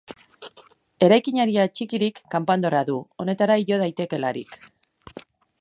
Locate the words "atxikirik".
1.65-2.19